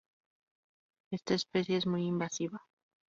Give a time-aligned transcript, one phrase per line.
[1.11, 2.63] Esta especie es muy invasiva.